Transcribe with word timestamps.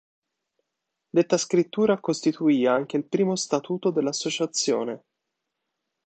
Detta 1.11 1.37
scrittura 1.37 1.99
costituì 1.99 2.65
anche 2.65 2.97
il 2.97 3.03
primo 3.07 3.35
Statuto 3.35 3.91
dell'Associazione". 3.91 5.03